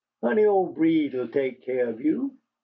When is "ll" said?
1.13-1.27